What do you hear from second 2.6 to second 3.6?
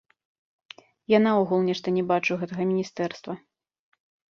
міністэрства.